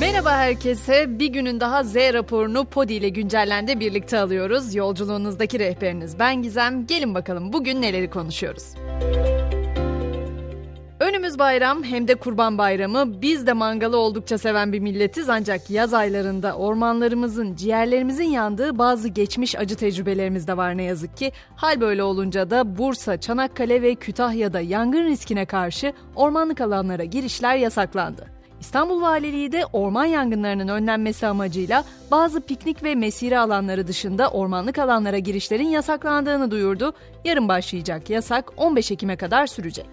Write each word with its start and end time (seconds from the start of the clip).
Merhaba 0.00 0.30
herkese. 0.30 1.18
Bir 1.18 1.26
günün 1.26 1.60
daha 1.60 1.82
Z 1.82 1.96
raporunu 1.96 2.64
Podi 2.64 2.92
ile 2.94 3.08
güncellendi 3.08 3.80
birlikte 3.80 4.18
alıyoruz. 4.18 4.74
Yolculuğunuzdaki 4.74 5.58
rehberiniz 5.58 6.18
ben 6.18 6.42
Gizem. 6.42 6.86
Gelin 6.86 7.14
bakalım 7.14 7.52
bugün 7.52 7.82
neleri 7.82 8.10
konuşuyoruz. 8.10 8.64
Önümüz 11.00 11.38
bayram 11.38 11.84
hem 11.84 12.08
de 12.08 12.14
kurban 12.14 12.58
bayramı. 12.58 13.22
Biz 13.22 13.46
de 13.46 13.52
mangalı 13.52 13.96
oldukça 13.96 14.38
seven 14.38 14.72
bir 14.72 14.80
milletiz 14.80 15.28
ancak 15.28 15.70
yaz 15.70 15.94
aylarında 15.94 16.56
ormanlarımızın, 16.56 17.54
ciğerlerimizin 17.54 18.30
yandığı 18.30 18.78
bazı 18.78 19.08
geçmiş 19.08 19.56
acı 19.58 19.76
tecrübelerimiz 19.76 20.48
de 20.48 20.56
var 20.56 20.76
ne 20.76 20.82
yazık 20.82 21.16
ki. 21.16 21.32
Hal 21.56 21.80
böyle 21.80 22.02
olunca 22.02 22.50
da 22.50 22.78
Bursa, 22.78 23.20
Çanakkale 23.20 23.82
ve 23.82 23.94
Kütahya'da 23.94 24.60
yangın 24.60 25.04
riskine 25.04 25.46
karşı 25.46 25.92
ormanlık 26.16 26.60
alanlara 26.60 27.04
girişler 27.04 27.56
yasaklandı. 27.56 28.39
İstanbul 28.60 29.02
Valiliği 29.02 29.52
de 29.52 29.66
orman 29.72 30.04
yangınlarının 30.04 30.68
önlenmesi 30.68 31.26
amacıyla 31.26 31.84
bazı 32.10 32.40
piknik 32.40 32.82
ve 32.84 32.94
mesire 32.94 33.38
alanları 33.38 33.86
dışında 33.86 34.30
ormanlık 34.30 34.78
alanlara 34.78 35.18
girişlerin 35.18 35.68
yasaklandığını 35.68 36.50
duyurdu. 36.50 36.92
Yarın 37.24 37.48
başlayacak 37.48 38.10
yasak 38.10 38.52
15 38.56 38.90
Ekim'e 38.90 39.16
kadar 39.16 39.46
sürecek. 39.46 39.86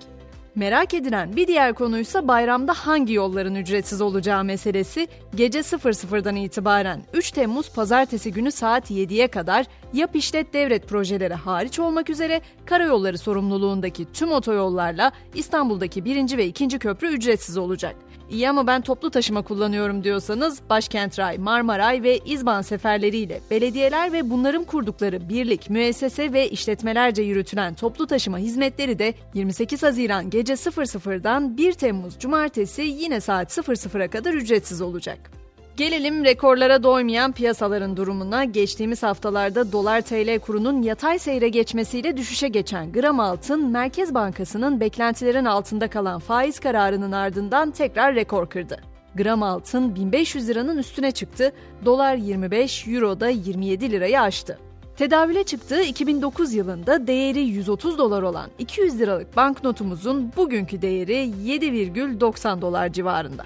Merak 0.56 0.94
edilen 0.94 1.36
bir 1.36 1.48
diğer 1.48 1.74
konuysa 1.74 2.28
bayramda 2.28 2.74
hangi 2.74 3.14
yolların 3.14 3.56
ücretsiz 3.56 4.02
olacağı 4.02 4.44
meselesi. 4.44 5.08
Gece 5.36 5.60
00'dan 5.60 6.36
itibaren 6.36 7.02
3 7.14 7.32
Temmuz 7.32 7.72
pazartesi 7.74 8.32
günü 8.32 8.52
saat 8.52 8.92
7'ye 8.92 9.28
kadar 9.28 9.66
yap 9.94 10.16
işlet 10.16 10.54
devret 10.54 10.88
projeleri 10.88 11.34
hariç 11.34 11.80
olmak 11.80 12.10
üzere 12.10 12.42
karayolları 12.66 13.18
sorumluluğundaki 13.18 14.12
tüm 14.14 14.32
otoyollarla 14.32 15.12
İstanbul'daki 15.36 16.06
1. 16.06 16.38
ve 16.38 16.46
2. 16.46 16.68
köprü 16.68 17.08
ücretsiz 17.08 17.58
olacak. 17.58 17.96
İyi 18.30 18.50
ama 18.50 18.68
ben 18.68 18.82
toplu 18.82 19.10
taşıma 19.10 19.42
kullanıyorum 19.42 20.04
diyorsanız 20.04 20.62
Başkent 20.70 21.20
Ray, 21.20 21.38
Marmaray 21.38 22.04
ve 22.04 22.18
İzban 22.18 22.62
seferleriyle 22.62 23.42
belediyeler 23.52 24.14
ve 24.14 24.30
bunların 24.30 24.64
kurdukları 24.64 25.30
birlik, 25.30 25.70
müessese 25.70 26.34
ve 26.34 26.50
işletmelerce 26.50 27.22
yürütülen 27.22 27.74
toplu 27.74 28.08
taşıma 28.08 28.38
hizmetleri 28.38 29.00
de 29.00 29.14
28 29.34 29.84
Haziran 29.84 30.30
gece 30.30 30.54
00'dan 30.54 31.58
1 31.58 31.74
Temmuz 31.74 32.20
Cumartesi 32.20 32.82
yine 32.82 33.20
saat 33.22 33.58
00'a 33.58 34.08
kadar 34.10 34.34
ücretsiz 34.34 34.82
olacak. 34.82 35.37
Gelelim 35.78 36.26
rekorlara 36.26 36.84
doymayan 36.84 37.32
piyasaların 37.32 37.98
durumuna. 37.98 38.44
Geçtiğimiz 38.44 39.04
haftalarda 39.04 39.72
dolar 39.72 40.02
TL 40.02 40.40
kurunun 40.40 40.82
yatay 40.82 41.20
seyre 41.20 41.50
geçmesiyle 41.50 42.18
düşüşe 42.18 42.48
geçen 42.48 42.92
gram 42.92 43.20
altın, 43.20 43.68
Merkez 43.72 44.14
Bankası'nın 44.14 44.80
beklentilerin 44.80 45.46
altında 45.46 45.88
kalan 45.88 46.20
faiz 46.20 46.60
kararının 46.60 47.12
ardından 47.12 47.72
tekrar 47.72 48.16
rekor 48.16 48.50
kırdı. 48.50 48.82
Gram 49.16 49.44
altın 49.44 49.96
1500 49.96 50.50
liranın 50.50 50.78
üstüne 50.78 51.12
çıktı, 51.12 51.52
dolar 51.86 52.16
25, 52.16 52.88
euro 52.88 53.20
da 53.20 53.30
27 53.30 53.92
lirayı 53.92 54.22
aştı. 54.22 54.60
Tedavüle 54.96 55.44
çıktığı 55.44 55.82
2009 55.82 56.54
yılında 56.54 57.08
değeri 57.08 57.40
130 57.40 57.98
dolar 57.98 58.22
olan 58.22 58.50
200 58.60 59.00
liralık 59.00 59.36
banknotumuzun 59.36 60.32
bugünkü 60.38 60.82
değeri 60.82 61.14
7,90 61.14 62.62
dolar 62.62 62.94
civarında. 62.94 63.44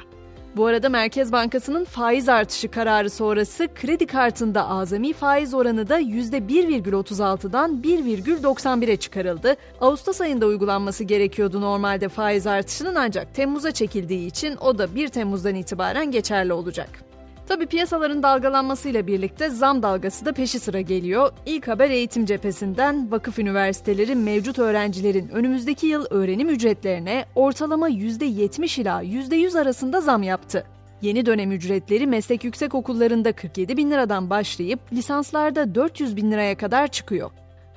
Bu 0.55 0.65
arada 0.65 0.89
Merkez 0.89 1.31
Bankası'nın 1.31 1.85
faiz 1.85 2.29
artışı 2.29 2.71
kararı 2.71 3.09
sonrası 3.09 3.67
kredi 3.75 4.07
kartında 4.07 4.67
azami 4.67 5.13
faiz 5.13 5.53
oranı 5.53 5.89
da 5.89 6.01
%1,36'dan 6.01 7.81
1,91'e 7.81 8.97
çıkarıldı. 8.97 9.55
Ağustos 9.81 10.21
ayında 10.21 10.45
uygulanması 10.45 11.03
gerekiyordu 11.03 11.61
normalde 11.61 12.09
faiz 12.09 12.47
artışının 12.47 12.95
ancak 12.95 13.35
Temmuz'a 13.35 13.71
çekildiği 13.71 14.27
için 14.27 14.57
o 14.57 14.77
da 14.77 14.95
1 14.95 15.07
Temmuz'dan 15.07 15.55
itibaren 15.55 16.11
geçerli 16.11 16.53
olacak. 16.53 17.10
Tabi 17.51 17.65
piyasaların 17.65 18.23
dalgalanmasıyla 18.23 19.07
birlikte 19.07 19.49
zam 19.49 19.83
dalgası 19.83 20.25
da 20.25 20.33
peşi 20.33 20.59
sıra 20.59 20.81
geliyor. 20.81 21.31
İlk 21.45 21.67
haber 21.67 21.89
eğitim 21.89 22.25
cephesinden 22.25 23.11
vakıf 23.11 23.39
üniversiteleri 23.39 24.15
mevcut 24.15 24.59
öğrencilerin 24.59 25.29
önümüzdeki 25.29 25.87
yıl 25.87 26.05
öğrenim 26.09 26.49
ücretlerine 26.49 27.25
ortalama 27.35 27.89
%70 27.89 28.81
ila 28.81 29.03
%100 29.03 29.61
arasında 29.61 30.01
zam 30.01 30.23
yaptı. 30.23 30.65
Yeni 31.01 31.25
dönem 31.25 31.51
ücretleri 31.51 32.07
meslek 32.07 32.43
yüksek 32.43 32.75
okullarında 32.75 33.31
47 33.31 33.77
bin 33.77 33.91
liradan 33.91 34.29
başlayıp 34.29 34.79
lisanslarda 34.93 35.75
400 35.75 36.15
bin 36.15 36.31
liraya 36.31 36.57
kadar 36.57 36.87
çıkıyor. 36.87 37.31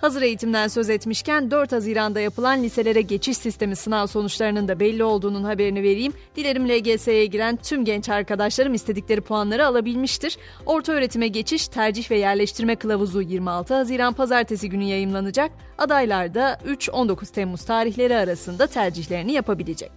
Hazır 0.04 0.22
eğitimden 0.22 0.68
söz 0.68 0.90
etmişken 0.90 1.50
4 1.50 1.72
Haziran'da 1.72 2.20
yapılan 2.20 2.62
liselere 2.62 3.00
geçiş 3.00 3.36
sistemi 3.36 3.76
sınav 3.76 4.06
sonuçlarının 4.06 4.68
da 4.68 4.80
belli 4.80 5.04
olduğunun 5.04 5.44
haberini 5.44 5.82
vereyim. 5.82 6.12
Dilerim 6.36 6.68
LGS'ye 6.68 7.26
giren 7.26 7.56
tüm 7.56 7.84
genç 7.84 8.08
arkadaşlarım 8.08 8.74
istedikleri 8.74 9.20
puanları 9.20 9.66
alabilmiştir. 9.66 10.38
Orta 10.66 10.92
öğretime 10.92 11.28
geçiş 11.28 11.68
tercih 11.68 12.10
ve 12.10 12.18
yerleştirme 12.18 12.76
kılavuzu 12.76 13.22
26 13.22 13.74
Haziran 13.74 14.12
pazartesi 14.12 14.68
günü 14.68 14.84
yayımlanacak. 14.84 15.50
Adaylar 15.78 16.34
da 16.34 16.58
3-19 16.66 17.32
Temmuz 17.32 17.64
tarihleri 17.64 18.16
arasında 18.16 18.66
tercihlerini 18.66 19.32
yapabilecek. 19.32 19.92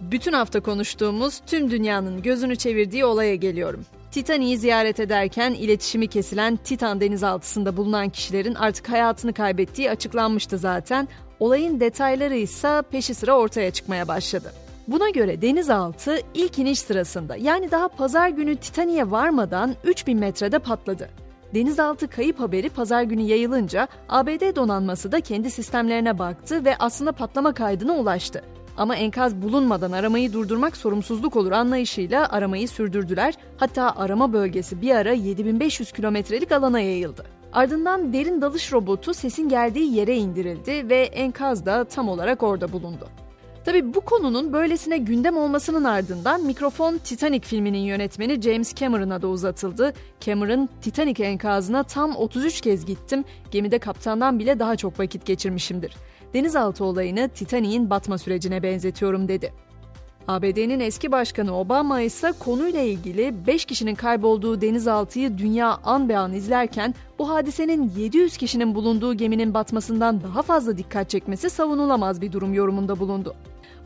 Bütün 0.00 0.32
hafta 0.32 0.60
konuştuğumuz 0.60 1.40
tüm 1.46 1.70
dünyanın 1.70 2.22
gözünü 2.22 2.56
çevirdiği 2.56 3.04
olaya 3.04 3.34
geliyorum. 3.34 3.84
Titanic'i 4.12 4.58
ziyaret 4.58 5.00
ederken 5.00 5.54
iletişimi 5.54 6.06
kesilen 6.06 6.56
Titan 6.56 7.00
denizaltısında 7.00 7.76
bulunan 7.76 8.08
kişilerin 8.08 8.54
artık 8.54 8.88
hayatını 8.88 9.32
kaybettiği 9.32 9.90
açıklanmıştı 9.90 10.58
zaten. 10.58 11.08
Olayın 11.40 11.80
detayları 11.80 12.34
ise 12.34 12.82
peşi 12.90 13.14
sıra 13.14 13.38
ortaya 13.38 13.70
çıkmaya 13.70 14.08
başladı. 14.08 14.52
Buna 14.88 15.10
göre 15.10 15.42
denizaltı 15.42 16.18
ilk 16.34 16.58
iniş 16.58 16.78
sırasında 16.78 17.36
yani 17.36 17.70
daha 17.70 17.88
pazar 17.88 18.28
günü 18.28 18.56
Titanic'e 18.56 19.10
varmadan 19.10 19.74
3000 19.84 20.18
metrede 20.18 20.58
patladı. 20.58 21.08
Denizaltı 21.54 22.08
kayıp 22.08 22.40
haberi 22.40 22.68
pazar 22.68 23.02
günü 23.02 23.22
yayılınca 23.22 23.88
ABD 24.08 24.56
donanması 24.56 25.12
da 25.12 25.20
kendi 25.20 25.50
sistemlerine 25.50 26.18
baktı 26.18 26.64
ve 26.64 26.76
aslında 26.78 27.12
patlama 27.12 27.54
kaydına 27.54 27.92
ulaştı. 27.92 28.42
Ama 28.76 28.96
enkaz 28.96 29.42
bulunmadan 29.42 29.92
aramayı 29.92 30.32
durdurmak 30.32 30.76
sorumsuzluk 30.76 31.36
olur 31.36 31.52
anlayışıyla 31.52 32.28
aramayı 32.28 32.68
sürdürdüler. 32.68 33.34
Hatta 33.56 33.96
arama 33.96 34.32
bölgesi 34.32 34.82
bir 34.82 34.94
ara 34.94 35.12
7500 35.12 35.92
kilometrelik 35.92 36.52
alana 36.52 36.80
yayıldı. 36.80 37.24
Ardından 37.52 38.12
derin 38.12 38.40
dalış 38.40 38.72
robotu 38.72 39.14
sesin 39.14 39.48
geldiği 39.48 39.94
yere 39.94 40.16
indirildi 40.16 40.88
ve 40.88 41.02
enkaz 41.02 41.66
da 41.66 41.84
tam 41.84 42.08
olarak 42.08 42.42
orada 42.42 42.72
bulundu. 42.72 43.08
Tabi 43.64 43.94
bu 43.94 44.00
konunun 44.00 44.52
böylesine 44.52 44.98
gündem 44.98 45.36
olmasının 45.36 45.84
ardından 45.84 46.44
mikrofon 46.44 46.98
Titanic 46.98 47.48
filminin 47.48 47.78
yönetmeni 47.78 48.42
James 48.42 48.74
Cameron'a 48.74 49.22
da 49.22 49.28
uzatıldı. 49.28 49.92
Cameron, 50.20 50.68
Titanic 50.80 51.24
enkazına 51.24 51.82
tam 51.82 52.16
33 52.16 52.60
kez 52.60 52.86
gittim, 52.86 53.24
gemide 53.50 53.78
kaptandan 53.78 54.38
bile 54.38 54.58
daha 54.58 54.76
çok 54.76 55.00
vakit 55.00 55.26
geçirmişimdir 55.26 55.92
denizaltı 56.34 56.84
olayını 56.84 57.28
Titanic'in 57.28 57.90
batma 57.90 58.18
sürecine 58.18 58.62
benzetiyorum 58.62 59.28
dedi. 59.28 59.52
ABD'nin 60.28 60.80
eski 60.80 61.12
başkanı 61.12 61.58
Obama 61.58 62.00
ise 62.00 62.32
konuyla 62.38 62.80
ilgili 62.80 63.46
5 63.46 63.64
kişinin 63.64 63.94
kaybolduğu 63.94 64.60
denizaltıyı 64.60 65.38
dünya 65.38 65.78
an 65.84 66.08
be 66.08 66.18
an 66.18 66.32
izlerken 66.32 66.94
bu 67.18 67.28
hadisenin 67.28 67.92
700 67.96 68.36
kişinin 68.36 68.74
bulunduğu 68.74 69.14
geminin 69.14 69.54
batmasından 69.54 70.22
daha 70.22 70.42
fazla 70.42 70.78
dikkat 70.78 71.10
çekmesi 71.10 71.50
savunulamaz 71.50 72.20
bir 72.20 72.32
durum 72.32 72.54
yorumunda 72.54 72.98
bulundu. 72.98 73.34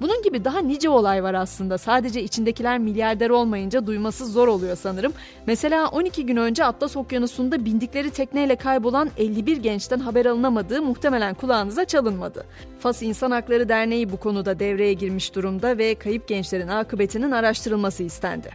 Bunun 0.00 0.22
gibi 0.22 0.44
daha 0.44 0.58
nice 0.58 0.88
olay 0.88 1.22
var 1.22 1.34
aslında. 1.34 1.78
Sadece 1.78 2.22
içindekiler 2.22 2.78
milyarder 2.78 3.30
olmayınca 3.30 3.86
duyması 3.86 4.26
zor 4.26 4.48
oluyor 4.48 4.76
sanırım. 4.76 5.12
Mesela 5.46 5.88
12 5.88 6.26
gün 6.26 6.36
önce 6.36 6.64
Atlas 6.64 6.96
Okyanusu'nda 6.96 7.64
bindikleri 7.64 8.10
tekneyle 8.10 8.56
kaybolan 8.56 9.10
51 9.16 9.56
gençten 9.56 9.98
haber 9.98 10.26
alınamadığı 10.26 10.82
muhtemelen 10.82 11.34
kulağınıza 11.34 11.84
çalınmadı. 11.84 12.44
Fas 12.78 13.02
İnsan 13.02 13.30
Hakları 13.30 13.68
Derneği 13.68 14.12
bu 14.12 14.16
konuda 14.16 14.58
devreye 14.58 14.92
girmiş 14.92 15.34
durumda 15.34 15.78
ve 15.78 15.94
kayıp 15.94 16.28
gençlerin 16.28 16.68
akıbetinin 16.68 17.30
araştırılması 17.30 18.02
istendi. 18.02 18.50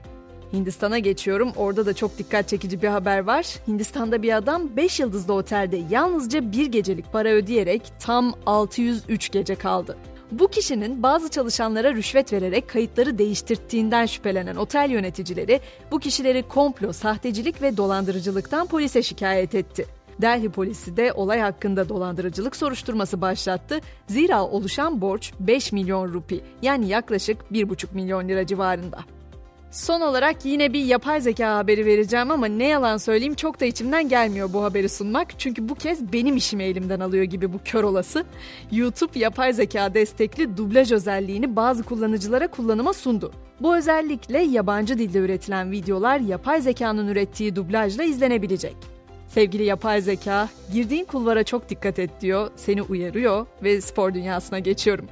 Hindistan'a 0.54 1.00
geçiyorum. 1.00 1.52
Orada 1.56 1.86
da 1.86 1.94
çok 1.94 2.18
dikkat 2.18 2.48
çekici 2.48 2.82
bir 2.82 2.88
haber 2.88 3.20
var. 3.20 3.46
Hindistan'da 3.68 4.22
bir 4.22 4.38
adam 4.38 4.76
5 4.76 5.00
yıldızlı 5.00 5.34
otelde 5.34 5.82
yalnızca 5.90 6.52
bir 6.52 6.66
gecelik 6.66 7.12
para 7.14 7.30
ödeyerek 7.30 7.82
tam 8.00 8.34
603 8.46 9.32
gece 9.32 9.56
kaldı. 9.56 9.98
Bu 10.32 10.48
kişinin 10.48 11.04
bazı 11.04 11.30
çalışanlara 11.30 11.94
rüşvet 11.94 12.34
vererek 12.34 12.70
kayıtları 12.70 13.18
değiştirttiğinden 13.18 14.06
şüphelenen 14.06 14.56
otel 14.56 14.90
yöneticileri 14.90 15.62
bu 15.92 16.00
kişileri 16.00 16.48
komplo, 16.48 16.94
sahtecilik 16.94 17.62
ve 17.62 17.78
dolandırıcılıktan 17.78 18.68
polise 18.68 19.04
şikayet 19.04 19.56
etti. 19.56 19.86
Delhi 20.22 20.50
polisi 20.50 20.98
de 20.98 21.14
olay 21.14 21.40
hakkında 21.40 21.90
dolandırıcılık 21.90 22.56
soruşturması 22.56 23.22
başlattı. 23.22 23.80
Zira 24.08 24.46
oluşan 24.46 25.02
borç 25.02 25.34
5 25.40 25.72
milyon 25.72 26.14
rupi 26.14 26.42
yani 26.62 26.88
yaklaşık 26.88 27.38
1,5 27.52 27.86
milyon 27.94 28.28
lira 28.28 28.46
civarında. 28.46 29.00
Son 29.72 30.02
olarak 30.02 30.46
yine 30.46 30.74
bir 30.74 30.86
yapay 30.86 31.22
zeka 31.22 31.56
haberi 31.56 31.86
vereceğim 31.86 32.32
ama 32.32 32.46
ne 32.46 32.68
yalan 32.68 32.98
söyleyeyim 32.98 33.36
çok 33.36 33.60
da 33.60 33.66
içimden 33.66 34.10
gelmiyor 34.10 34.54
bu 34.54 34.64
haberi 34.64 34.90
sunmak. 34.90 35.40
Çünkü 35.40 35.70
bu 35.70 35.76
kez 35.76 36.14
benim 36.14 36.38
işimi 36.38 36.64
elimden 36.64 37.00
alıyor 37.00 37.24
gibi 37.24 37.54
bu 37.54 37.60
kör 37.66 37.84
olası. 37.84 38.26
YouTube 38.72 39.20
yapay 39.20 39.54
zeka 39.54 39.94
destekli 39.94 40.58
dublaj 40.58 40.92
özelliğini 40.92 41.56
bazı 41.56 41.84
kullanıcılara 41.84 42.48
kullanıma 42.48 42.94
sundu. 42.94 43.32
Bu 43.60 43.78
özellikle 43.78 44.40
yabancı 44.42 44.98
dilde 44.98 45.20
üretilen 45.20 45.72
videolar 45.72 46.20
yapay 46.20 46.62
zekanın 46.62 47.08
ürettiği 47.08 47.56
dublajla 47.56 48.04
izlenebilecek. 48.04 48.76
Sevgili 49.28 49.64
yapay 49.64 50.02
zeka, 50.02 50.50
girdiğin 50.74 51.06
kulvara 51.06 51.44
çok 51.44 51.70
dikkat 51.70 52.00
et 52.00 52.10
diyor, 52.22 52.52
seni 52.56 52.82
uyarıyor 52.82 53.46
ve 53.64 53.82
spor 53.82 54.14
dünyasına 54.14 54.60
geçiyorum. 54.60 55.08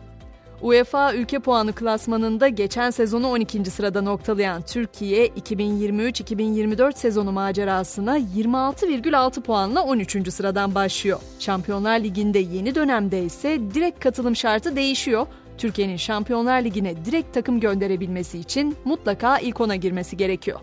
UEFA 0.61 1.13
ülke 1.13 1.39
puanı 1.39 1.73
klasmanında 1.73 2.47
geçen 2.47 2.89
sezonu 2.89 3.27
12. 3.27 3.65
sırada 3.65 4.01
noktalayan 4.01 4.61
Türkiye 4.61 5.27
2023-2024 5.27 6.97
sezonu 6.97 7.31
macerasına 7.31 8.19
26,6 8.19 9.41
puanla 9.41 9.83
13. 9.83 10.33
sıradan 10.33 10.75
başlıyor. 10.75 11.19
Şampiyonlar 11.39 11.99
Ligi'nde 11.99 12.39
yeni 12.39 12.75
dönemde 12.75 13.23
ise 13.23 13.59
direkt 13.73 13.99
katılım 13.99 14.35
şartı 14.35 14.75
değişiyor. 14.75 15.27
Türkiye'nin 15.57 15.97
Şampiyonlar 15.97 16.61
Ligi'ne 16.61 17.05
direkt 17.05 17.33
takım 17.33 17.59
gönderebilmesi 17.59 18.39
için 18.39 18.75
mutlaka 18.85 19.39
ilk 19.39 19.61
ona 19.61 19.75
girmesi 19.75 20.17
gerekiyor. 20.17 20.59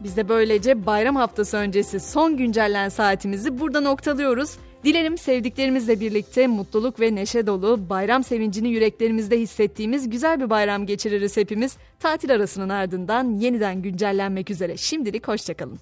Biz 0.00 0.16
de 0.16 0.28
böylece 0.28 0.86
bayram 0.86 1.16
haftası 1.16 1.56
öncesi 1.56 2.00
son 2.00 2.36
güncellen 2.36 2.88
saatimizi 2.88 3.60
burada 3.60 3.80
noktalıyoruz. 3.80 4.56
Dilerim 4.84 5.18
sevdiklerimizle 5.18 6.00
birlikte 6.00 6.46
mutluluk 6.46 7.00
ve 7.00 7.14
neşe 7.14 7.46
dolu 7.46 7.88
bayram 7.90 8.24
sevincini 8.24 8.68
yüreklerimizde 8.68 9.40
hissettiğimiz 9.40 10.10
güzel 10.10 10.40
bir 10.40 10.50
bayram 10.50 10.86
geçiririz 10.86 11.36
hepimiz. 11.36 11.76
Tatil 12.00 12.34
arasının 12.34 12.68
ardından 12.68 13.38
yeniden 13.38 13.82
güncellenmek 13.82 14.50
üzere. 14.50 14.76
Şimdilik 14.76 15.28
hoşçakalın. 15.28 15.78